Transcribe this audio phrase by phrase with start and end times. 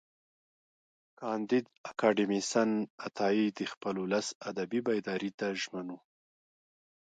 [1.19, 2.69] کانديد اکاډميسن
[3.07, 5.97] عطایي د خپل ولس ادبي بیداري ته ژمن و.